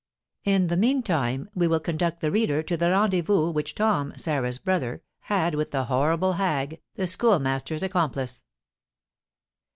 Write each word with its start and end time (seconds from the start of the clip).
In 0.45 0.65
the 0.65 0.77
meantime 0.77 1.47
we 1.53 1.67
will 1.67 1.79
conduct 1.79 2.21
the 2.21 2.31
reader 2.31 2.63
to 2.63 2.75
the 2.75 2.89
rendezvous 2.89 3.51
which 3.51 3.75
Tom, 3.75 4.13
Sarah's 4.17 4.57
brother, 4.57 5.03
had 5.19 5.53
with 5.53 5.69
the 5.69 5.83
horrible 5.85 6.33
hag, 6.33 6.81
the 6.95 7.05
Schoolmaster's 7.05 7.83
accomplice. 7.83 8.41